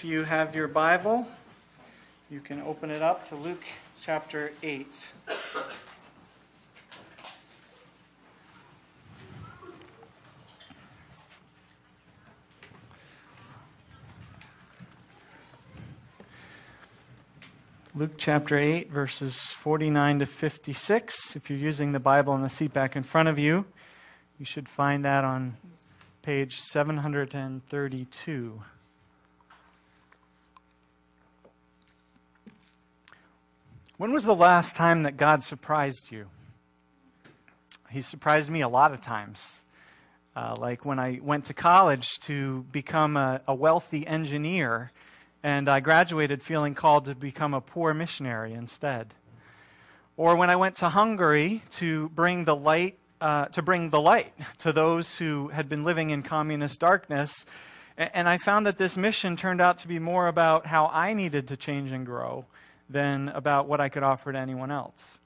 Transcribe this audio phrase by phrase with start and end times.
[0.00, 1.28] If you have your Bible,
[2.30, 3.62] you can open it up to Luke
[4.00, 5.12] chapter 8.
[17.94, 21.36] Luke chapter 8, verses 49 to 56.
[21.36, 23.66] If you're using the Bible in the seat back in front of you,
[24.38, 25.58] you should find that on
[26.22, 28.62] page 732.
[34.00, 36.28] When was the last time that God surprised you?
[37.90, 39.62] He surprised me a lot of times.
[40.34, 44.90] Uh, like when I went to college to become a, a wealthy engineer,
[45.42, 49.12] and I graduated feeling called to become a poor missionary instead.
[50.16, 54.32] Or when I went to Hungary to bring the light, uh, to bring the light
[54.60, 57.44] to those who had been living in communist darkness,
[57.98, 61.48] and I found that this mission turned out to be more about how I needed
[61.48, 62.46] to change and grow
[62.90, 65.20] than about what I could offer to anyone else.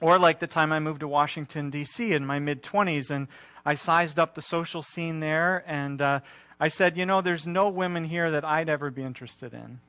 [0.00, 2.12] Or like the time I moved to Washington, D.C.
[2.12, 3.28] in my mid 20s, and
[3.66, 6.20] I sized up the social scene there, and uh,
[6.58, 9.80] I said, you know, there's no women here that I'd ever be interested in.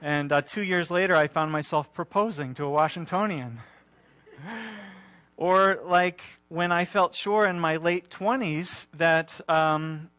[0.00, 3.60] And uh, two years later, I found myself proposing to a Washingtonian.
[5.36, 10.10] or like when I felt sure in my late 20s that um,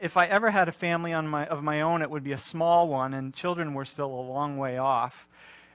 [0.00, 2.88] if I ever had a family my, of my own, it would be a small
[2.88, 5.28] one, and children were still a long way off.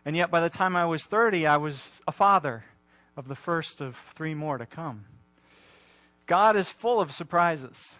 [0.05, 2.65] And yet, by the time I was 30, I was a father
[3.15, 5.05] of the first of three more to come.
[6.25, 7.99] God is full of surprises,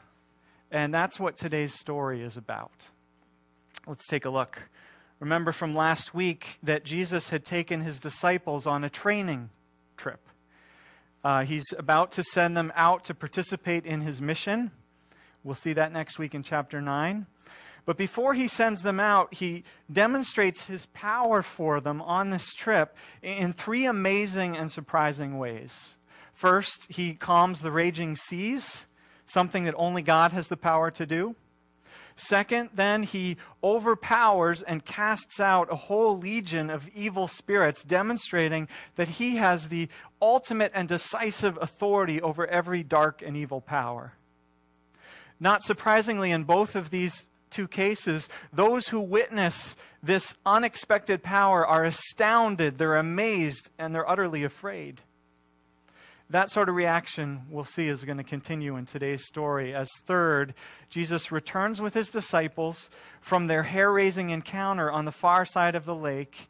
[0.72, 2.90] and that's what today's story is about.
[3.88, 4.64] Let's take a look.
[5.20, 9.50] Remember from last week that Jesus had taken his disciples on a training
[9.96, 10.20] trip.
[11.24, 14.72] Uh, he's about to send them out to participate in his mission
[15.44, 17.26] We'll see that next week in chapter 9.
[17.86, 22.96] But before he sends them out, he demonstrates his power for them on this trip
[23.22, 25.98] in three amazing and surprising ways.
[26.34, 28.88] First, he calms the raging seas,
[29.26, 31.36] something that only God has the power to do.
[32.16, 39.10] Second, then he overpowers and casts out a whole legion of evil spirits, demonstrating that
[39.10, 39.90] he has the
[40.22, 44.14] ultimate and decisive authority over every dark and evil power.
[45.40, 51.84] Not surprisingly, in both of these two cases, those who witness this unexpected power are
[51.84, 55.02] astounded, they're amazed, and they're utterly afraid.
[56.30, 59.76] That sort of reaction we'll see is going to continue in today's story.
[59.76, 60.56] As third,
[60.90, 62.90] Jesus returns with his disciples
[63.22, 66.50] from their hair raising encounter on the far side of the lake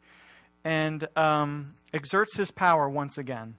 [0.64, 3.56] and um, exerts his power once again.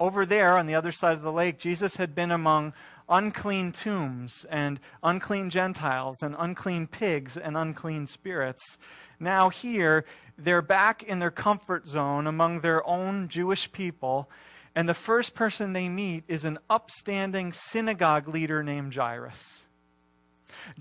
[0.00, 2.72] Over there on the other side of the lake, Jesus had been among
[3.12, 8.78] unclean tombs and unclean Gentiles and unclean pigs and unclean spirits.
[9.20, 10.06] Now, here,
[10.38, 14.30] they're back in their comfort zone among their own Jewish people,
[14.74, 19.62] and the first person they meet is an upstanding synagogue leader named Jairus.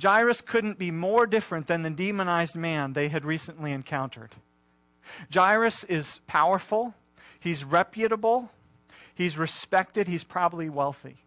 [0.02, 4.32] Jairus couldn't be more different than the demonized man they had recently encountered.
[5.34, 6.94] Jairus is powerful,
[7.40, 8.52] he's reputable,
[9.14, 11.18] he's respected, he's probably wealthy.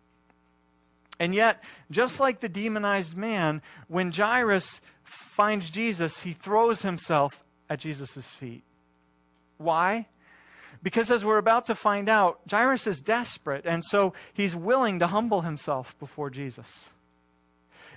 [1.20, 7.80] And yet, just like the demonized man, when Jairus finds Jesus, he throws himself at
[7.80, 8.64] Jesus' feet.
[9.58, 10.06] Why?
[10.82, 15.06] Because as we're about to find out, Jairus is desperate, and so he's willing to
[15.06, 16.90] humble himself before Jesus.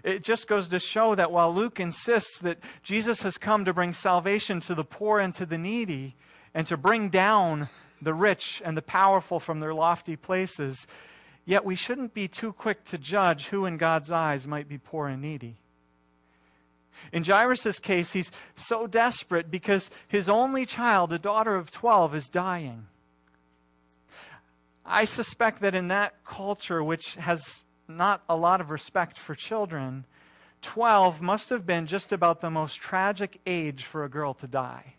[0.03, 3.93] It just goes to show that while Luke insists that Jesus has come to bring
[3.93, 6.15] salvation to the poor and to the needy,
[6.53, 7.67] and to bring down
[8.01, 10.87] the rich and the powerful from their lofty places,
[11.47, 15.07] Yet we shouldn't be too quick to judge who in God's eyes might be poor
[15.07, 15.55] and needy.
[17.13, 22.27] In Jairus' case, he's so desperate because his only child, a daughter of 12, is
[22.27, 22.87] dying.
[24.85, 30.03] I suspect that in that culture, which has not a lot of respect for children,
[30.63, 34.95] 12 must have been just about the most tragic age for a girl to die.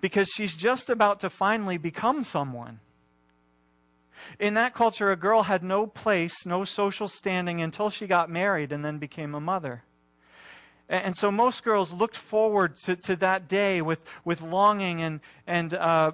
[0.00, 2.78] Because she's just about to finally become someone.
[4.38, 8.72] In that culture, a girl had no place, no social standing until she got married
[8.72, 9.82] and then became a mother.
[10.88, 15.72] And so most girls looked forward to, to that day with, with longing, and, and
[15.72, 16.12] uh,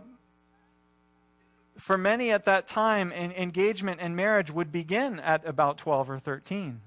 [1.77, 6.81] for many at that time, engagement and marriage would begin at about 12 or 13.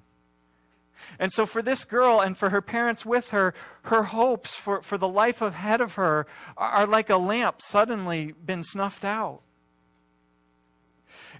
[1.20, 4.98] And so, for this girl and for her parents with her, her hopes for, for
[4.98, 6.26] the life ahead of her
[6.56, 9.42] are, are like a lamp suddenly been snuffed out.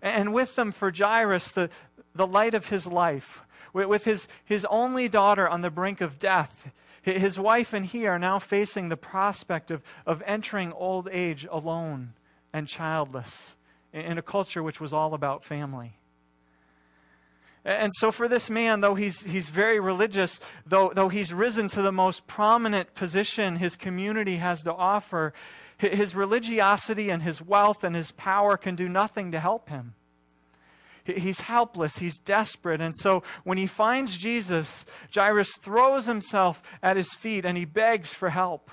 [0.02, 1.70] And with them for Jairus, the,
[2.14, 3.44] the light of his life
[3.74, 6.72] with his, his only daughter on the brink of death.
[7.02, 12.14] His wife and he are now facing the prospect of, of entering old age alone
[12.54, 13.58] and childless
[13.92, 15.98] in a culture which was all about family.
[17.66, 21.82] And so, for this man, though he's, he's very religious, though, though he's risen to
[21.82, 25.34] the most prominent position his community has to offer,
[25.78, 29.96] his religiosity and his wealth and his power can do nothing to help him.
[31.04, 32.80] He's helpless, he's desperate.
[32.80, 38.14] And so, when he finds Jesus, Jairus throws himself at his feet and he begs
[38.14, 38.72] for help.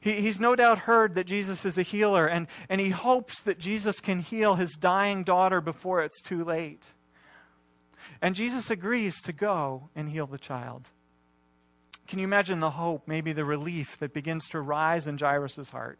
[0.00, 3.58] He, he's no doubt heard that Jesus is a healer, and, and he hopes that
[3.58, 6.92] Jesus can heal his dying daughter before it's too late.
[8.22, 10.90] And Jesus agrees to go and heal the child.
[12.06, 15.98] Can you imagine the hope, maybe the relief that begins to rise in Jairus' heart?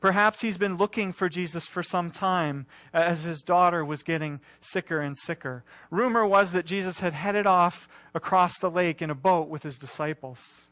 [0.00, 5.00] Perhaps he's been looking for Jesus for some time as his daughter was getting sicker
[5.00, 5.62] and sicker.
[5.90, 9.76] Rumor was that Jesus had headed off across the lake in a boat with his
[9.76, 10.68] disciples.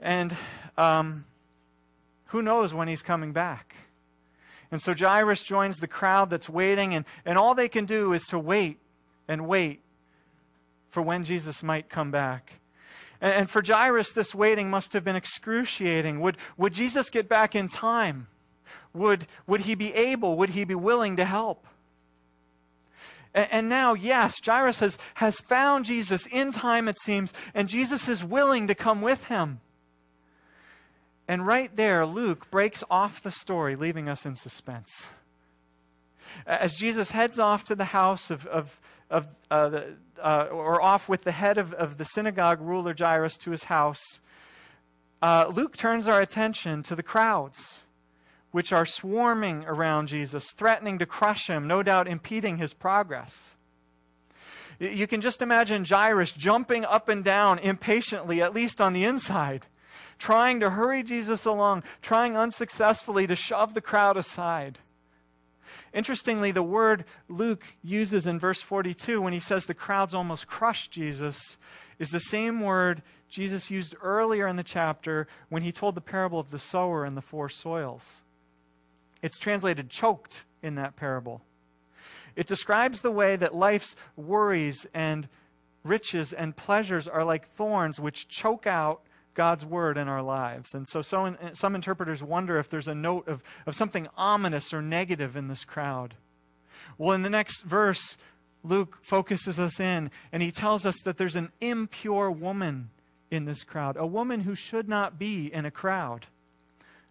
[0.00, 0.36] And
[0.76, 1.24] um,
[2.26, 3.74] who knows when he's coming back?
[4.70, 8.24] And so Jairus joins the crowd that's waiting, and, and all they can do is
[8.26, 8.78] to wait
[9.26, 9.80] and wait
[10.98, 12.54] for when Jesus might come back.
[13.20, 16.18] And, and for Jairus, this waiting must have been excruciating.
[16.18, 18.26] Would, would Jesus get back in time?
[18.92, 20.36] Would, would he be able?
[20.38, 21.68] Would he be willing to help?
[23.32, 28.08] And, and now, yes, Jairus has, has found Jesus in time, it seems, and Jesus
[28.08, 29.60] is willing to come with him.
[31.28, 35.06] And right there, Luke breaks off the story, leaving us in suspense.
[36.44, 41.08] As Jesus heads off to the house of, of, of uh, the, uh, or off
[41.08, 44.20] with the head of, of the synagogue ruler Jairus to his house,
[45.20, 47.86] uh, Luke turns our attention to the crowds,
[48.50, 53.56] which are swarming around Jesus, threatening to crush him, no doubt impeding his progress.
[54.78, 59.66] You can just imagine Jairus jumping up and down impatiently, at least on the inside
[60.18, 64.80] trying to hurry Jesus along, trying unsuccessfully to shove the crowd aside.
[65.92, 70.90] Interestingly, the word Luke uses in verse 42 when he says the crowds almost crushed
[70.90, 71.58] Jesus
[71.98, 76.38] is the same word Jesus used earlier in the chapter when he told the parable
[76.38, 78.22] of the sower and the four soils.
[79.22, 81.42] It's translated choked in that parable.
[82.36, 85.28] It describes the way that life's worries and
[85.84, 89.02] riches and pleasures are like thorns which choke out
[89.38, 90.74] God's word in our lives.
[90.74, 94.74] And so, so in, some interpreters wonder if there's a note of, of something ominous
[94.74, 96.16] or negative in this crowd.
[96.98, 98.16] Well, in the next verse,
[98.64, 102.90] Luke focuses us in and he tells us that there's an impure woman
[103.30, 106.26] in this crowd, a woman who should not be in a crowd,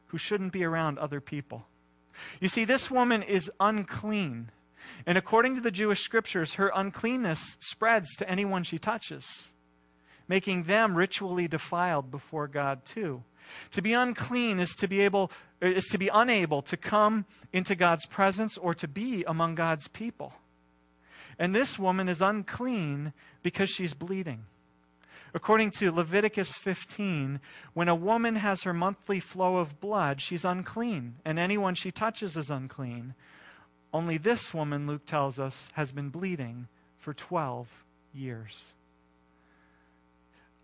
[0.07, 1.65] who shouldn't be around other people.
[2.41, 4.51] You see, this woman is unclean.
[5.06, 9.53] And according to the Jewish scriptures, her uncleanness spreads to anyone she touches
[10.27, 13.24] making them ritually defiled before God too.
[13.71, 15.31] To be unclean is to be able
[15.62, 20.33] is to be unable to come into God's presence or to be among God's people.
[21.39, 24.45] And this woman is unclean because she's bleeding.
[25.33, 27.39] According to Leviticus 15,
[27.74, 32.38] when a woman has her monthly flow of blood, she's unclean, and anyone she touches
[32.38, 33.13] is unclean.
[33.94, 37.68] Only this woman, Luke tells us, has been bleeding for 12
[38.13, 38.74] years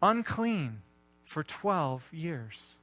[0.04, 0.82] unclean
[1.24, 2.75] for 12 years,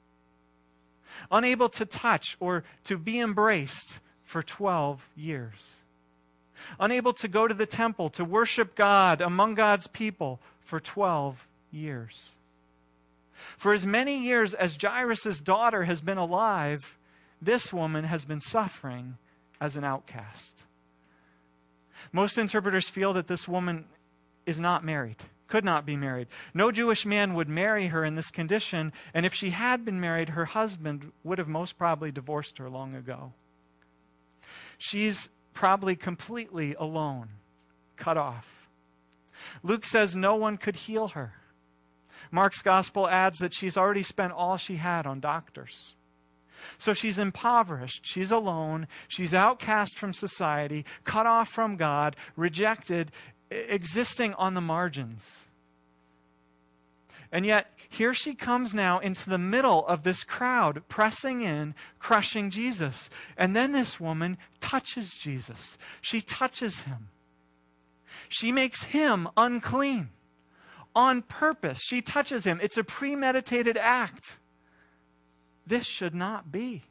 [1.31, 5.77] unable to touch or to be embraced for 12 years,
[6.81, 12.31] unable to go to the temple to worship God among God's people for 12 years.
[13.57, 16.97] For as many years as Jairus' daughter has been alive,
[17.41, 19.19] this woman has been suffering
[19.61, 20.65] as an outcast.
[22.13, 23.85] Most interpreters feel that this woman
[24.47, 25.19] is not married
[25.51, 26.29] could not be married.
[26.55, 30.31] No Jewish man would marry her in this condition, and if she had been married,
[30.31, 33.33] her husband would have most probably divorced her long ago.
[34.79, 37.31] She's probably completely alone,
[37.97, 38.69] cut off.
[39.63, 41.35] Luke says no one could heal her.
[42.31, 45.97] Mark's gospel adds that she's already spent all she had on doctors.
[46.79, 48.07] So she's impoverished.
[48.07, 48.87] She's alone.
[49.09, 53.11] She's outcast from society, cut off from God, rejected,
[53.51, 55.47] existing on the margins.
[57.33, 62.51] And yet, here she comes now into the middle of this crowd, pressing in, crushing
[62.51, 63.09] Jesus.
[63.37, 65.79] And then this woman touches Jesus.
[66.01, 67.09] She touches him.
[68.29, 70.11] She makes him unclean
[70.95, 71.81] on purpose.
[71.85, 72.59] She touches him.
[72.63, 74.39] It's a premeditated act.
[75.67, 76.83] This should not be.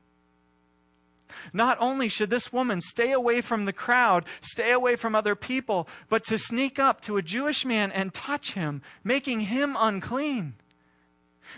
[1.53, 5.87] Not only should this woman stay away from the crowd, stay away from other people,
[6.07, 10.55] but to sneak up to a Jewish man and touch him, making him unclean.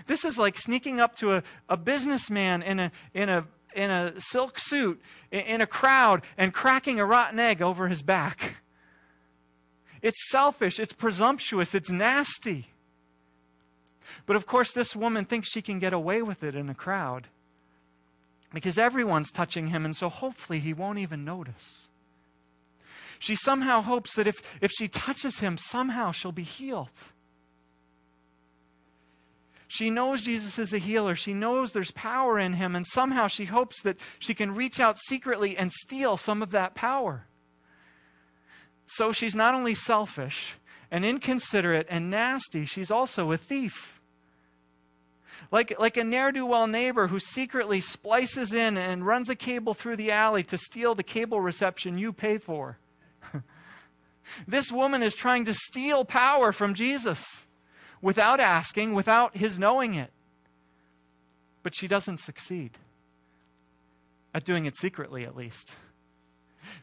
[0.08, 4.20] This is like sneaking up to a, a businessman in a, in, a, in a
[4.20, 5.02] silk suit
[5.32, 8.58] in, in a crowd and cracking a rotten egg over his back.
[10.02, 12.68] It's selfish, it's presumptuous, it's nasty.
[14.26, 17.28] But of course, this woman thinks she can get away with it in a crowd
[18.54, 21.90] because everyone's touching him, and so hopefully he won't even notice.
[23.20, 26.90] She somehow hopes that if, if she touches him, somehow she'll be healed.
[29.68, 31.16] She knows Jesus is a healer.
[31.16, 34.98] She knows there's power in him, and somehow she hopes that she can reach out
[34.98, 37.28] secretly and steal some of that power.
[38.86, 40.56] So she's not only selfish
[40.92, 44.01] and inconsiderate and nasty, she's also a thief
[45.50, 49.74] like, like a ne'er do well neighbor who secretly splices in and runs a cable
[49.74, 52.78] through the alley to steal the cable reception you pay for.
[54.48, 57.48] this woman is trying to steal power from Jesus
[58.02, 60.12] without asking, without his knowing it.
[61.64, 62.78] But she doesn't succeed
[64.34, 65.76] at doing it secretly, at least.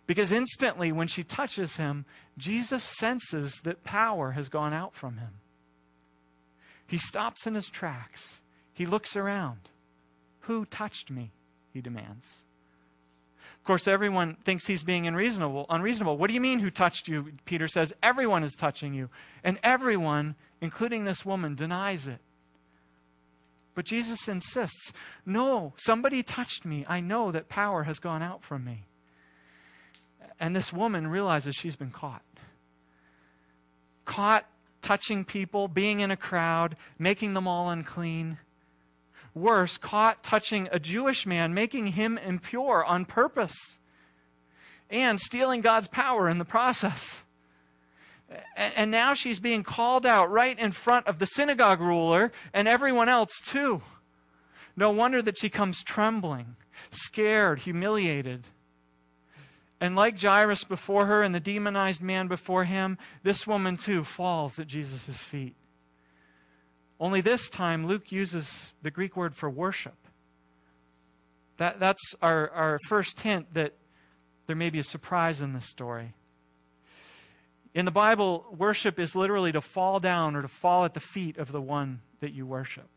[0.07, 2.05] Because instantly, when she touches him,
[2.37, 5.41] Jesus senses that power has gone out from him.
[6.87, 8.41] He stops in his tracks
[8.79, 9.59] he looks around.
[10.43, 11.33] Who touched me?
[11.73, 12.43] He demands.
[13.59, 15.67] Of course, everyone thinks he's being unreasonable.
[15.69, 16.17] Unreasonable.
[16.17, 17.33] What do you mean, who touched you?
[17.45, 19.11] Peter says, Everyone is touching you.
[19.43, 22.21] And everyone, including this woman, denies it.
[23.75, 24.93] But Jesus insists,
[25.27, 26.85] No, somebody touched me.
[26.87, 28.85] I know that power has gone out from me.
[30.39, 32.23] And this woman realizes she's been caught.
[34.05, 34.47] Caught
[34.83, 38.39] touching people, being in a crowd, making them all unclean
[39.41, 43.79] worse, caught touching a Jewish man, making him impure on purpose,
[44.91, 47.25] and stealing God's power in the process.
[48.57, 53.09] And, now she's being called out right in front of the synagogue ruler and everyone
[53.09, 53.83] else, too.
[54.77, 56.57] No wonder that she comes trembling,
[56.91, 58.47] scared, humiliated.
[59.81, 64.59] And like Jairus before her and the demonized man before him, this woman too falls
[64.59, 65.55] at Jesus' feet.
[67.01, 69.97] Only this time, Luke uses the Greek word for worship.
[71.59, 73.75] That, that's our, our first hint that
[74.47, 76.15] there may be a surprise in this story.
[77.75, 81.37] In the Bible, worship is literally to fall down or to fall at the feet
[81.37, 82.89] of the one that you worship.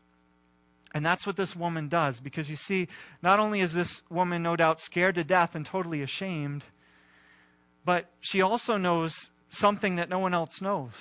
[0.94, 2.88] And that's what this woman does, because you see,
[3.22, 6.66] not only is this woman no doubt scared to death and totally ashamed,
[7.84, 10.92] but she also knows something that no one else knows.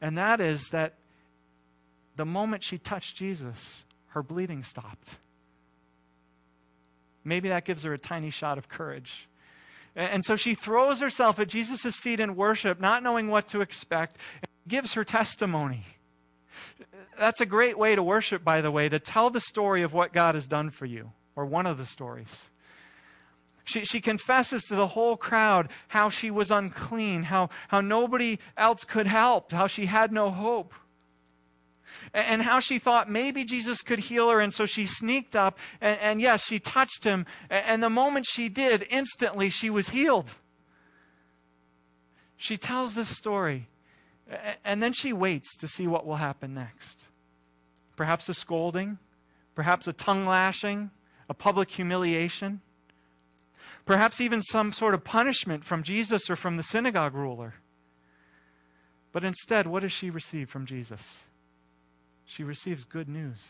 [0.00, 0.94] And that is that
[2.16, 5.16] the moment she touched Jesus, her bleeding stopped.
[7.24, 9.28] Maybe that gives her a tiny shot of courage.
[9.96, 14.16] And so she throws herself at Jesus' feet in worship, not knowing what to expect,
[14.42, 15.84] and gives her testimony.
[17.18, 20.12] That's a great way to worship, by the way, to tell the story of what
[20.12, 22.50] God has done for you, or one of the stories.
[23.64, 28.84] She, she confesses to the whole crowd how she was unclean, how, how nobody else
[28.84, 30.74] could help, how she had no hope
[32.12, 34.40] and how she thought maybe Jesus could heal her.
[34.40, 37.26] And so she sneaked up, and, and yes, she touched him.
[37.50, 40.30] And the moment she did, instantly she was healed.
[42.36, 43.68] She tells this story,
[44.64, 47.08] and then she waits to see what will happen next.
[47.96, 48.98] Perhaps a scolding,
[49.54, 50.90] perhaps a tongue lashing,
[51.28, 52.60] a public humiliation,
[53.86, 57.54] perhaps even some sort of punishment from Jesus or from the synagogue ruler.
[59.12, 61.24] But instead, what does she receive from Jesus?
[62.24, 63.48] She receives good news.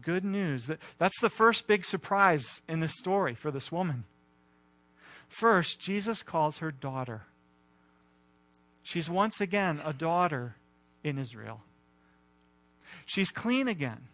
[0.00, 0.66] Good news.
[0.66, 4.04] That, that's the first big surprise in this story for this woman.
[5.28, 7.22] First, Jesus calls her daughter.
[8.82, 10.56] She's once again a daughter
[11.04, 11.62] in Israel.
[13.06, 14.08] She's clean again.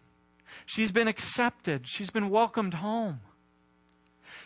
[0.65, 1.87] She's been accepted.
[1.87, 3.21] She's been welcomed home.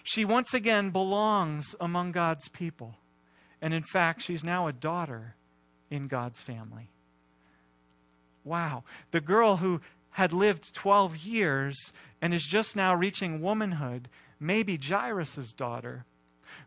[0.03, 2.95] She once again belongs among God's people.
[3.61, 5.35] And in fact, she's now a daughter
[5.89, 6.89] in God's family.
[8.43, 8.83] Wow.
[9.11, 9.81] The girl who
[10.11, 16.05] had lived 12 years and is just now reaching womanhood may be Jairus' daughter.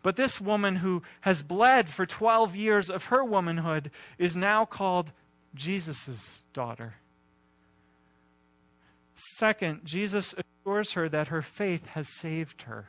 [0.02, 5.12] But this woman who has bled for 12 years of her womanhood is now called
[5.54, 6.94] Jesus' daughter.
[9.14, 12.88] Second, Jesus assures her that her faith has saved her.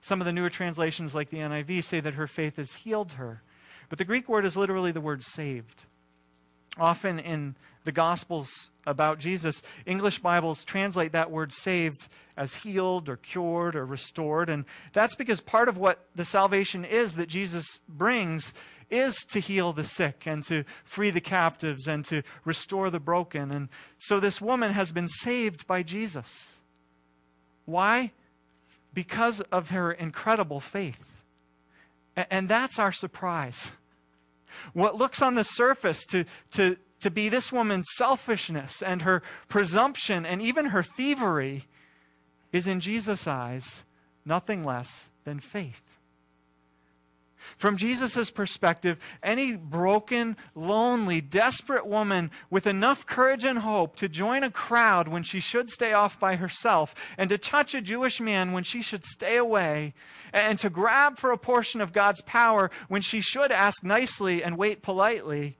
[0.00, 3.42] Some of the newer translations, like the NIV, say that her faith has healed her.
[3.88, 5.84] But the Greek word is literally the word saved
[6.78, 13.16] Often in the Gospels about Jesus, English Bibles translate that word saved as healed or
[13.16, 14.48] cured or restored.
[14.48, 18.54] And that's because part of what the salvation is that Jesus brings
[18.90, 23.50] is to heal the sick and to free the captives and to restore the broken.
[23.50, 23.68] And
[23.98, 26.60] so this woman has been saved by Jesus.
[27.64, 28.12] Why?
[28.94, 31.22] Because of her incredible faith.
[32.16, 33.72] And that's our surprise.
[34.72, 40.26] What looks on the surface to, to, to be this woman's selfishness and her presumption
[40.26, 41.66] and even her thievery
[42.52, 43.84] is in Jesus' eyes
[44.24, 45.82] nothing less than faith.
[47.56, 54.42] From Jesus' perspective, any broken, lonely, desperate woman with enough courage and hope to join
[54.42, 58.52] a crowd when she should stay off by herself, and to touch a Jewish man
[58.52, 59.94] when she should stay away,
[60.32, 64.56] and to grab for a portion of God's power when she should ask nicely and
[64.56, 65.56] wait politely,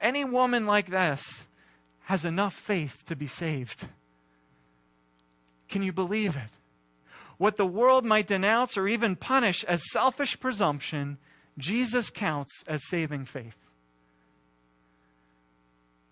[0.00, 1.46] any woman like this
[2.04, 3.88] has enough faith to be saved.
[5.68, 6.50] Can you believe it?
[7.38, 11.18] What the world might denounce or even punish as selfish presumption,
[11.58, 13.56] Jesus counts as saving faith.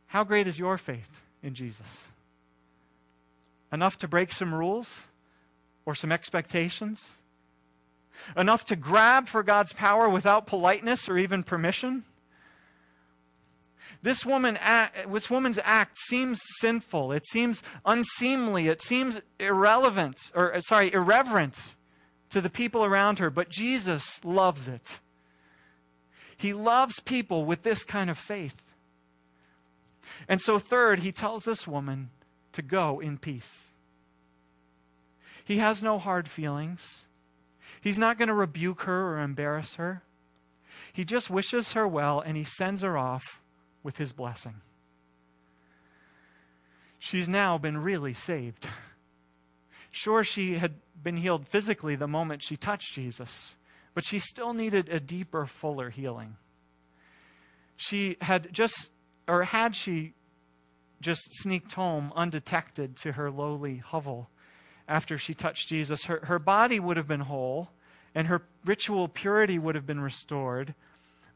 [0.07, 2.09] How great is your faith in Jesus?
[3.73, 5.09] Enough to break some rules
[5.85, 7.15] or some expectations?
[8.37, 12.05] Enough to grab for God's power without politeness or even permission?
[14.03, 17.13] This, woman act, this woman's act seems sinful.
[17.13, 18.69] It seems unseemly.
[18.69, 21.75] It seems irrelevant, or sorry, irreverent
[22.31, 25.01] to the people around her, but Jesus loves it.
[26.37, 28.61] He loves people with this kind of faith.
[30.29, 32.11] And so, third, he tells this woman
[32.53, 33.67] to go in peace.
[35.45, 37.07] He has no hard feelings.
[37.81, 40.03] He's not going to rebuke her or embarrass her.
[40.93, 43.43] He just wishes her well and he sends her off
[43.83, 44.55] with his blessing.
[46.99, 48.69] She's now been really saved.
[49.91, 53.57] Sure, she had been healed physically the moment she touched Jesus,
[53.95, 56.37] but she still needed a deeper, fuller healing.
[57.77, 58.91] She had just,
[59.27, 60.15] or had she
[61.01, 64.31] just sneaked home undetected to her lowly hovel
[64.89, 67.71] after she touched Jesus, her, her body would have been whole
[68.15, 70.75] and her ritual purity would have been restored.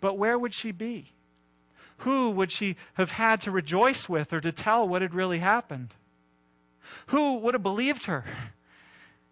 [0.01, 1.12] But where would she be?
[1.99, 5.94] Who would she have had to rejoice with or to tell what had really happened?
[7.09, 8.25] Who would have believed her?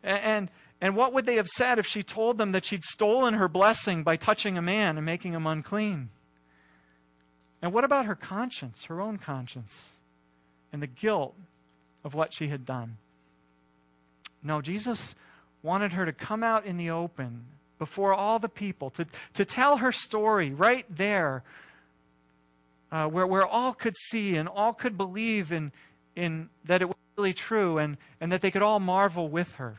[0.03, 3.49] And, and what would they have said if she told them that she'd stolen her
[3.49, 6.11] blessing by touching a man and making him unclean?
[7.63, 9.95] And what about her conscience, her own conscience,
[10.73, 11.35] and the guilt
[12.05, 12.99] of what she had done?
[14.43, 15.15] No, Jesus
[15.63, 17.47] wanted her to come out in the open
[17.79, 21.43] before all the people, to, to tell her story right there
[22.93, 25.73] uh, where, where all could see and all could believe in,
[26.15, 29.77] in that it was really true and, and that they could all marvel with her.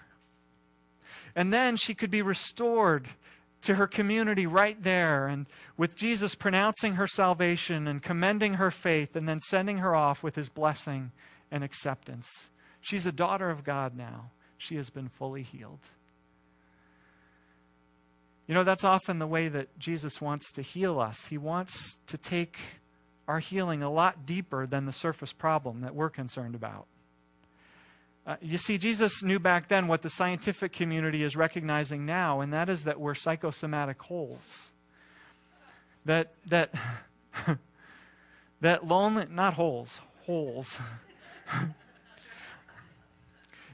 [1.38, 3.10] And then she could be restored
[3.62, 5.46] to her community right there, and
[5.78, 10.36] with Jesus pronouncing her salvation and commending her faith, and then sending her off with
[10.36, 11.12] his blessing
[11.52, 12.50] and acceptance.
[12.82, 14.32] She's a daughter of God now.
[14.58, 15.90] She has been fully healed.
[18.48, 21.26] You know, that's often the way that Jesus wants to heal us.
[21.26, 22.58] He wants to take
[23.28, 26.88] our healing a lot deeper than the surface problem that we're concerned about.
[28.28, 32.52] Uh, you see, Jesus knew back then what the scientific community is recognizing now, and
[32.52, 34.72] that is that we're psychosomatic holes.
[36.04, 36.74] That, that,
[38.62, 40.78] that lonely, not holes, holes.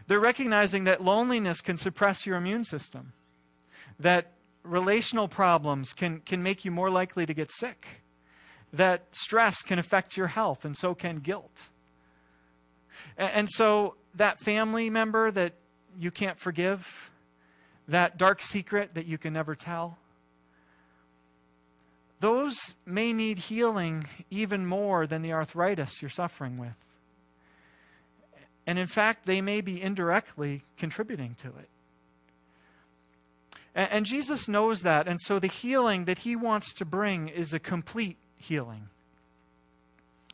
[0.08, 3.14] They're recognizing that loneliness can suppress your immune system,
[4.00, 8.04] that relational problems can, can make you more likely to get sick
[8.74, 11.70] that stress can affect your health, and so can guilt.
[13.16, 15.54] And, and so, that family member that
[16.00, 17.12] you can't forgive,
[17.88, 19.98] that dark secret that you can never tell,
[22.20, 26.76] those may need healing even more than the arthritis you're suffering with.
[28.66, 31.70] And in fact, they may be indirectly contributing to it.
[33.76, 35.08] And, and, Jesus knows that.
[35.08, 38.88] And so the healing that he wants to bring is a complete healing.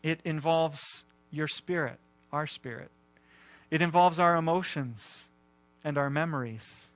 [0.03, 1.97] It involves your spirit,
[2.31, 2.91] our spirit.
[3.71, 5.27] It involves our emotions
[5.83, 6.87] and our memories.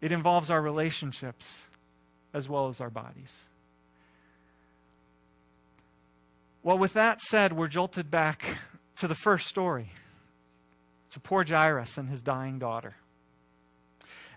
[0.00, 1.68] It involves our relationships
[2.32, 3.48] as well as our bodies.
[6.62, 8.58] Well, with that said, we're jolted back
[8.96, 9.92] to the first story
[11.10, 12.96] to poor Jairus and his dying daughter.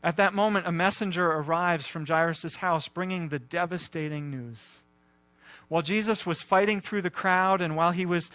[0.04, 4.80] At that moment, a messenger arrives from Jairus' house bringing the devastating news
[5.70, 8.30] while Jesus was fighting through the crowd and while he was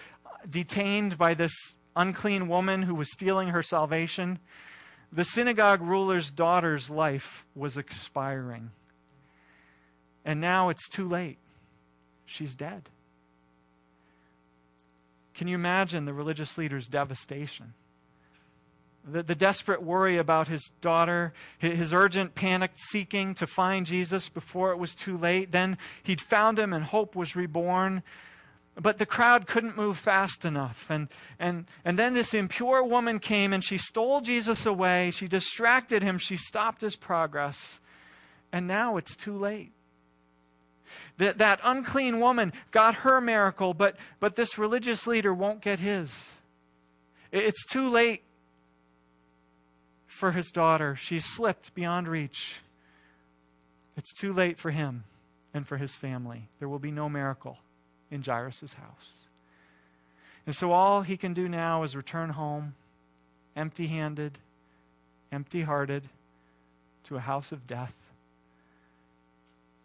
[0.48, 4.38] detained by this unclean woman who was stealing her salvation,
[5.12, 8.70] the synagogue ruler's daughter's life was expiring.
[10.24, 11.38] And now it's too late.
[12.26, 12.90] She's dead.
[15.34, 17.74] Can you imagine the religious leader's devastation?
[19.06, 24.72] The, the, desperate worry about his daughter, his urgent panicked seeking to find Jesus before
[24.72, 25.52] it was too late.
[25.52, 28.02] Then he'd found him and hope was reborn.
[28.81, 30.87] But the crowd couldn't move fast enough.
[30.88, 35.11] And, and, and then this impure woman came and she stole Jesus away.
[35.11, 36.19] She distracted him.
[36.19, 37.81] She stopped his progress.
[38.53, 39.73] And now it's too late.
[41.19, 46.35] That, that unclean woman got her miracle, but, but this religious leader won't get his.
[47.33, 48.23] It's too late
[50.07, 50.97] for his daughter.
[50.97, 52.61] She's slipped beyond reach.
[53.97, 55.05] It's too late for him
[55.53, 56.49] and for his family.
[56.61, 57.59] There will be no miracle
[58.11, 59.27] in Jairus' house.
[60.47, 62.75] And so all he can do now is return home
[63.57, 64.38] empty handed,
[65.33, 66.09] empty hearted,
[67.05, 67.94] to a house of death.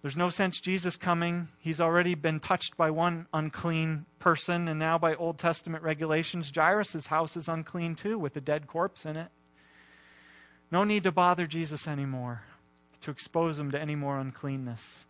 [0.04, 1.48] There's no sense Jesus coming.
[1.60, 7.08] He's already been touched by one unclean person, and now by Old Testament regulations, Jairus'
[7.08, 9.30] house is unclean too, with a dead corpse in it.
[10.72, 12.44] No need to bother Jesus anymore,
[13.02, 15.06] to expose him to any more uncleanness.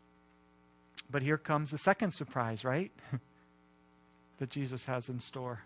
[1.09, 2.91] But here comes the second surprise, right?
[4.39, 5.61] that Jesus has in store.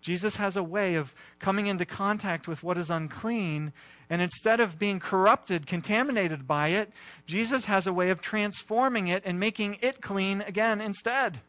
[0.00, 3.72] Jesus has a way of coming into contact with what is unclean,
[4.08, 6.92] and instead of being corrupted, contaminated by it,
[7.26, 11.40] Jesus has a way of transforming it and making it clean again instead.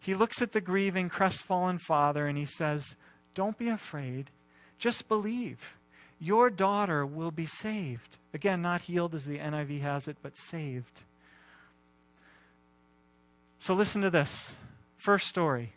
[0.00, 2.96] He looks at the grieving, crestfallen father and he says,
[3.34, 4.30] Don't be afraid,
[4.78, 5.76] just believe.
[6.18, 8.18] Your daughter will be saved.
[8.32, 11.02] Again, not healed as the NIV has it, but saved.
[13.64, 14.56] So listen to this.
[14.98, 15.72] First story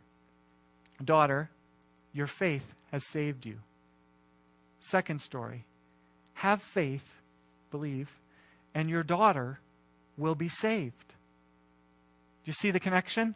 [1.01, 1.49] Daughter,
[2.11, 3.59] your faith has saved you.
[4.81, 5.63] Second story
[6.33, 7.21] Have faith,
[7.71, 8.19] believe,
[8.75, 9.61] and your daughter
[10.17, 11.13] will be saved.
[12.43, 13.35] Do you see the connection?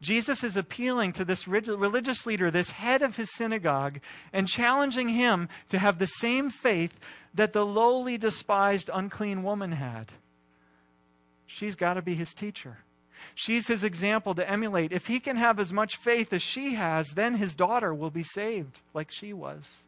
[0.00, 4.00] Jesus is appealing to this religious leader, this head of his synagogue,
[4.32, 6.98] and challenging him to have the same faith
[7.34, 10.12] that the lowly, despised, unclean woman had.
[11.46, 12.78] She's got to be his teacher.
[13.34, 14.92] She's his example to emulate.
[14.92, 18.22] If he can have as much faith as she has, then his daughter will be
[18.22, 19.84] saved like she was.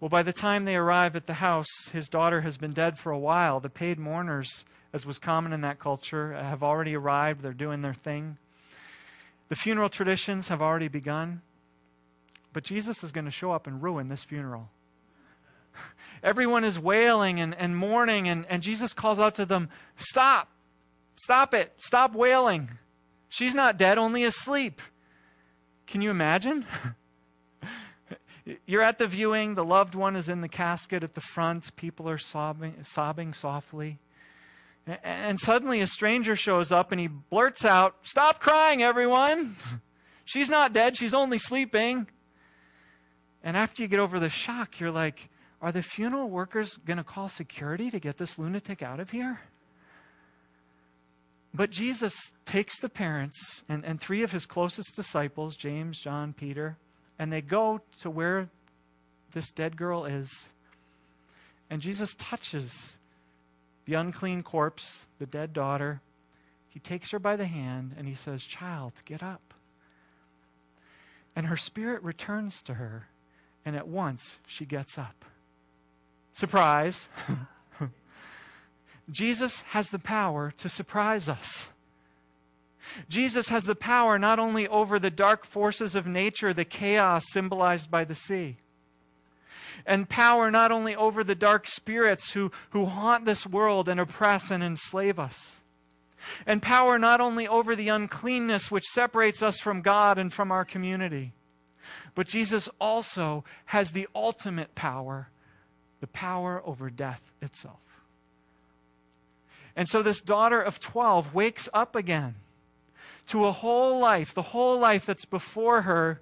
[0.00, 3.12] Well, by the time they arrive at the house, his daughter has been dead for
[3.12, 3.60] a while.
[3.60, 7.42] The paid mourners, as was common in that culture, have already arrived.
[7.42, 8.38] They're doing their thing.
[9.50, 11.42] The funeral traditions have already begun.
[12.52, 14.70] But Jesus is going to show up and ruin this funeral.
[16.22, 20.48] Everyone is wailing and, and mourning, and, and Jesus calls out to them, Stop!
[21.20, 21.74] Stop it.
[21.76, 22.70] Stop wailing.
[23.28, 24.80] She's not dead, only asleep.
[25.86, 26.64] Can you imagine?
[28.66, 32.08] You're at the viewing, the loved one is in the casket at the front, people
[32.08, 33.98] are sobbing, sobbing softly.
[35.04, 39.56] And suddenly a stranger shows up and he blurts out, Stop crying, everyone!
[40.24, 42.06] She's not dead, she's only sleeping.
[43.42, 45.28] And after you get over the shock, you're like,
[45.60, 49.40] Are the funeral workers going to call security to get this lunatic out of here?
[51.52, 56.76] But Jesus takes the parents and, and three of his closest disciples, James, John, Peter,
[57.18, 58.48] and they go to where
[59.32, 60.48] this dead girl is.
[61.68, 62.98] And Jesus touches
[63.84, 66.00] the unclean corpse, the dead daughter.
[66.68, 69.54] He takes her by the hand and he says, Child, get up.
[71.34, 73.06] And her spirit returns to her,
[73.64, 75.24] and at once she gets up.
[76.32, 77.08] Surprise!
[79.10, 81.68] Jesus has the power to surprise us.
[83.08, 87.90] Jesus has the power not only over the dark forces of nature, the chaos symbolized
[87.90, 88.56] by the sea,
[89.86, 94.50] and power not only over the dark spirits who, who haunt this world and oppress
[94.50, 95.60] and enslave us,
[96.46, 100.64] and power not only over the uncleanness which separates us from God and from our
[100.64, 101.32] community,
[102.14, 105.28] but Jesus also has the ultimate power
[106.00, 107.78] the power over death itself.
[109.76, 112.36] And so this daughter of 12 wakes up again
[113.28, 116.20] to a whole life, the whole life that's before her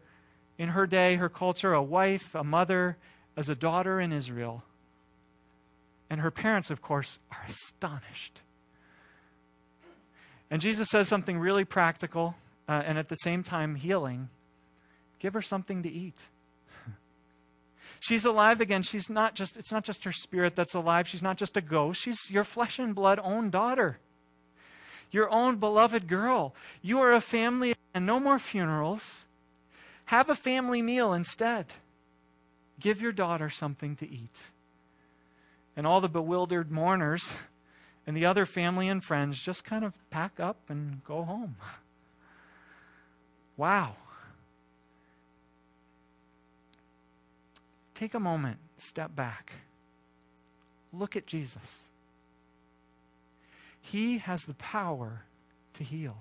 [0.58, 2.96] in her day, her culture, a wife, a mother,
[3.36, 4.64] as a daughter in Israel.
[6.10, 8.40] And her parents, of course, are astonished.
[10.50, 12.34] And Jesus says something really practical
[12.68, 14.28] uh, and at the same time healing
[15.18, 16.16] give her something to eat.
[18.00, 18.82] She's alive again.
[18.82, 21.08] She's not just, it's not just her spirit that's alive.
[21.08, 22.00] She's not just a ghost.
[22.00, 23.98] She's your flesh and blood own daughter.
[25.10, 26.54] your own beloved girl.
[26.82, 29.24] You are a family, and no more funerals.
[30.06, 31.66] Have a family meal instead.
[32.80, 34.44] Give your daughter something to eat.
[35.76, 37.34] And all the bewildered mourners
[38.06, 41.56] and the other family and friends just kind of pack up and go home.
[43.56, 43.96] Wow.
[47.98, 49.54] Take a moment, step back,
[50.92, 51.86] look at Jesus.
[53.80, 55.22] He has the power
[55.74, 56.18] to heal,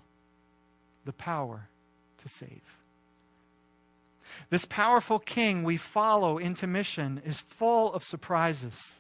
[1.05, 1.67] the power
[2.17, 2.63] to save.
[4.49, 8.99] This powerful king we follow into mission is full of surprises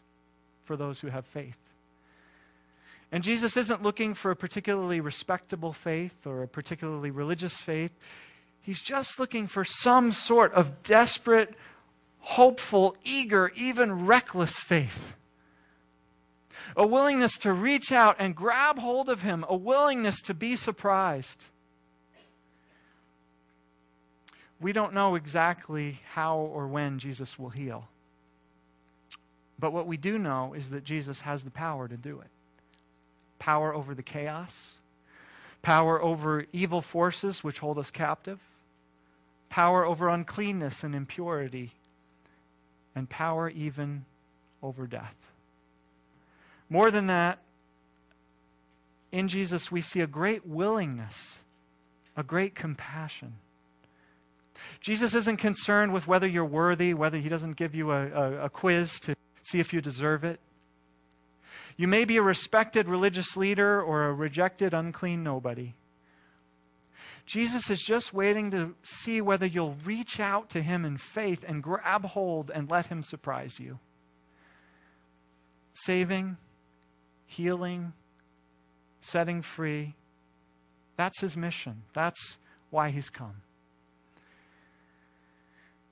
[0.63, 1.57] for those who have faith.
[3.11, 7.97] And Jesus isn't looking for a particularly respectable faith or a particularly religious faith.
[8.61, 11.55] He's just looking for some sort of desperate,
[12.19, 15.15] hopeful, eager, even reckless faith.
[16.75, 21.45] A willingness to reach out and grab hold of Him, a willingness to be surprised.
[24.59, 27.87] We don't know exactly how or when Jesus will heal.
[29.59, 32.27] But what we do know is that Jesus has the power to do it
[33.39, 34.79] power over the chaos,
[35.61, 38.39] power over evil forces which hold us captive,
[39.47, 41.71] power over uncleanness and impurity,
[42.97, 44.05] and power even
[44.63, 45.15] over death.
[46.69, 47.39] More than that,
[49.11, 51.43] in Jesus, we see a great willingness,
[52.17, 53.35] a great compassion.
[54.81, 58.49] Jesus isn't concerned with whether you're worthy, whether he doesn't give you a, a, a,
[58.49, 60.39] quiz to see if you deserve it.
[61.77, 65.73] You may be a respected religious leader or a rejected, unclean nobody.
[67.27, 71.61] Jesus is just waiting to see whether you'll reach out to him in faith and
[71.61, 73.79] grab hold and let him surprise you.
[75.73, 76.37] Saving,
[77.25, 77.91] healing,
[79.01, 79.95] setting free.
[80.95, 81.83] That's his mission.
[81.93, 82.37] That's
[82.69, 83.41] why he's come.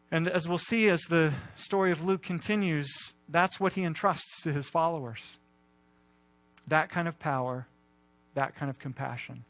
[0.10, 2.88] And as we'll see as the story of Luke continues,
[3.28, 5.38] that's what he entrusts to his followers
[6.68, 7.68] that kind of power,
[8.34, 9.44] that kind of compassion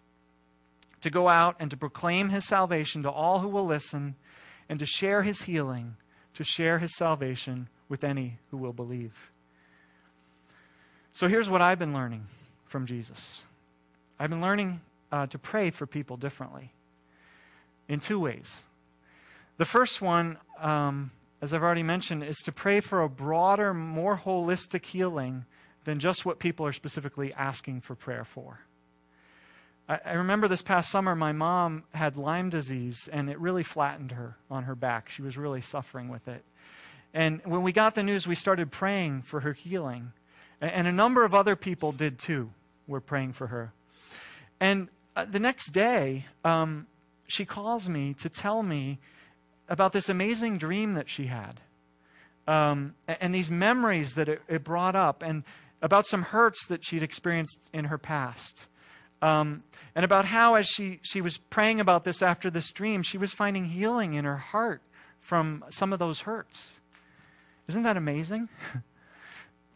[1.05, 4.15] to go out and to proclaim his salvation to all who will listen,
[4.67, 5.97] and to share his healing,
[6.33, 9.29] to share his salvation with any who will believe.
[11.13, 12.25] So here's what I've been learning
[12.65, 13.43] from Jesus
[14.19, 16.71] I've been learning uh, to pray for people differently
[17.87, 18.63] in two ways.
[19.57, 24.17] The first one, um, as I've already mentioned, is to pray for a broader, more
[24.17, 25.45] holistic healing
[25.83, 28.61] than just what people are specifically asking for prayer for.
[29.87, 34.11] I, I remember this past summer, my mom had Lyme disease, and it really flattened
[34.11, 35.09] her on her back.
[35.09, 36.43] She was really suffering with it.
[37.13, 40.11] And when we got the news, we started praying for her healing.
[40.59, 42.51] And a number of other people did too,
[42.87, 43.71] were praying for her.
[44.59, 46.87] And uh, the next day, um,
[47.27, 48.99] she calls me to tell me
[49.69, 51.61] about this amazing dream that she had.
[52.47, 55.43] Um, and these memories that it, it, brought up, and
[55.81, 58.67] about some hurts that she'd experienced in her past.
[59.21, 59.63] Um,
[59.95, 63.31] and about how, as she, she was praying about this after this dream, she was
[63.31, 64.81] finding healing in her heart
[65.19, 66.79] from some of those hurts.
[67.67, 68.49] Isn't that amazing?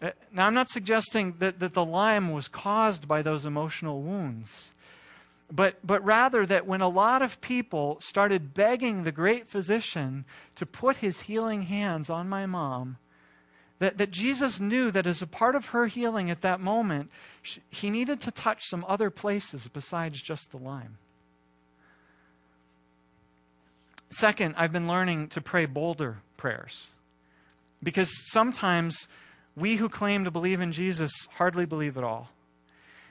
[0.02, 4.72] Uh, now, I'm not suggesting that, that the Lyme was caused by those emotional wounds,
[5.52, 10.24] but, but rather that when a lot of people started begging the great physician
[10.56, 12.96] to put his healing hands on my mom,
[13.80, 17.10] that, that Jesus knew that as a part of her healing at that moment,
[17.42, 20.98] she, he needed to touch some other places besides just the Lyme.
[24.10, 26.88] Second, I've been learning to pray bolder prayers.
[27.82, 29.08] Because sometimes
[29.56, 32.30] we who claim to believe in Jesus hardly believe at all.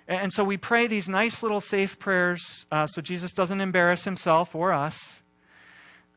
[0.06, 4.54] And so we pray these nice little safe prayers uh, so Jesus doesn't embarrass himself
[4.54, 5.22] or us.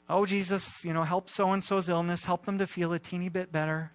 [0.10, 3.30] Oh, Jesus, you know, help so and so's illness, help them to feel a teeny
[3.30, 3.92] bit better.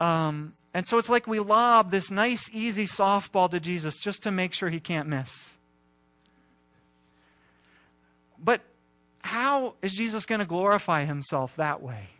[0.00, 4.30] Um, and so it's like we lob this nice, easy softball to Jesus just to
[4.30, 5.56] make sure he can't miss.
[8.38, 8.60] But
[9.22, 12.10] how is Jesus going to glorify himself that way?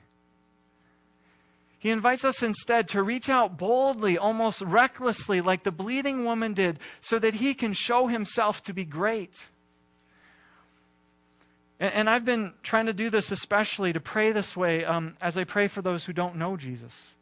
[1.79, 6.79] He invites us instead to reach out boldly, almost recklessly, like the bleeding woman did,
[7.03, 9.51] so that he can show himself to be great.
[11.79, 15.37] And, and I've been trying to do this especially to pray this way um, as
[15.37, 17.17] I pray for those who don't know Jesus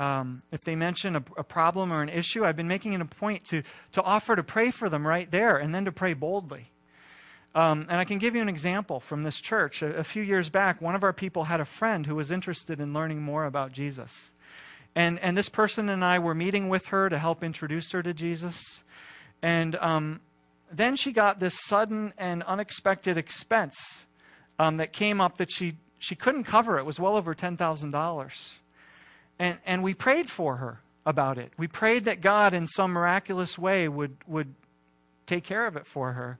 [0.00, 3.04] um, if they mention a, a, problem or an issue, I've been making it a
[3.04, 6.70] point to, to offer to pray for them right there and then to pray boldly.
[7.54, 9.82] Um, and I can give you an example from this church.
[9.82, 12.80] A, a, few years back, one of our people had a friend who was interested
[12.80, 14.32] in learning more about Jesus.
[14.94, 18.14] And, and this person and I were meeting with her to help introduce her to
[18.14, 18.82] Jesus.
[19.42, 20.20] And um,
[20.72, 24.06] then she got this sudden and unexpected expense
[24.58, 26.78] um, that came up that she, she couldn't cover.
[26.78, 28.59] It was well over $10,000.
[29.40, 31.54] And, and we prayed for her about it.
[31.56, 34.54] We prayed that God, in some miraculous way, would, would
[35.24, 36.38] take care of it for her.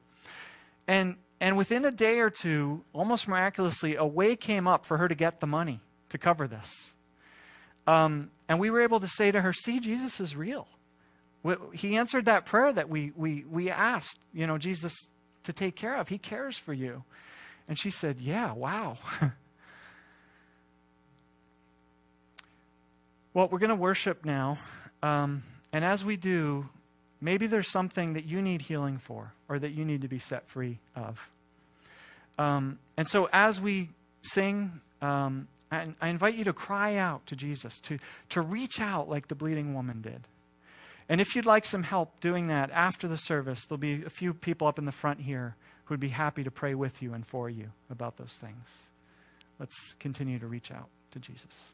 [0.87, 5.09] And, and within a day or two, almost miraculously, a way came up for her
[5.09, 6.95] to get the money to cover this.
[7.87, 10.69] Um, and we were able to say to her, See, Jesus is real.
[11.73, 14.95] He answered that prayer that we, we, we asked, you know, Jesus
[15.45, 16.09] to take care of.
[16.09, 17.05] He cares for you.
[17.67, 18.99] And she said, Yeah, wow.
[23.41, 24.59] well, we're going to worship now.
[25.03, 26.69] Um, and as we do,
[27.23, 30.47] maybe there's something that you need healing for or that you need to be set
[30.47, 31.31] free of.
[32.39, 33.89] Um, and so as we
[34.21, 37.99] sing, um, I, I invite you to cry out to Jesus, to,
[38.29, 40.29] to reach out like the bleeding woman did.
[41.09, 44.35] And if you'd like some help doing that after the service, there'll be a few
[44.35, 47.27] people up in the front here who would be happy to pray with you and
[47.27, 48.85] for you about those things.
[49.59, 51.73] Let's continue to reach out to Jesus.